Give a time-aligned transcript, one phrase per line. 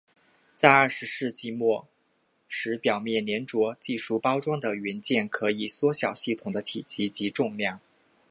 [0.57, 1.87] 在二十世纪末
[2.47, 7.79] 时表面黏着技术包装的元件可以缩小系统的体积及重量。